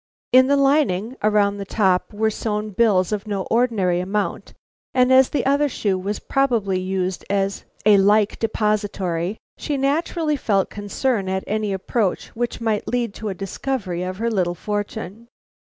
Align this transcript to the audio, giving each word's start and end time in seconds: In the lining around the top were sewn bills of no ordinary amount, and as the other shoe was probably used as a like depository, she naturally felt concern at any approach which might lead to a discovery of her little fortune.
In 0.31 0.47
the 0.47 0.57
lining 0.57 1.15
around 1.21 1.57
the 1.57 1.63
top 1.63 2.11
were 2.11 2.31
sewn 2.31 2.71
bills 2.71 3.11
of 3.11 3.27
no 3.27 3.43
ordinary 3.51 3.99
amount, 3.99 4.51
and 4.95 5.13
as 5.13 5.29
the 5.29 5.45
other 5.45 5.69
shoe 5.69 5.95
was 5.95 6.17
probably 6.17 6.79
used 6.79 7.23
as 7.29 7.65
a 7.85 7.97
like 7.97 8.39
depository, 8.39 9.37
she 9.59 9.77
naturally 9.77 10.35
felt 10.37 10.71
concern 10.71 11.29
at 11.29 11.43
any 11.45 11.71
approach 11.71 12.29
which 12.29 12.59
might 12.59 12.87
lead 12.87 13.13
to 13.13 13.29
a 13.29 13.35
discovery 13.35 14.01
of 14.01 14.17
her 14.17 14.31
little 14.31 14.55
fortune. 14.55 15.27